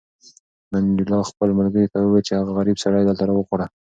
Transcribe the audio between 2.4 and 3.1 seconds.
غریب سړی